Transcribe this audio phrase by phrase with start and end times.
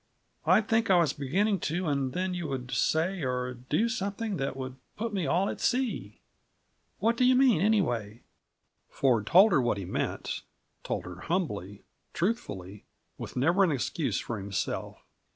[0.47, 4.57] I'd think I was beginning to, and then you would say or do something that
[4.57, 6.17] would put me all at sea.
[6.97, 8.23] What do you mean, anyway?"
[8.89, 10.41] Ford told her what he meant;
[10.83, 11.83] told her humbly,
[12.15, 12.83] truthfully,
[13.19, 15.03] with never an excuse for himself.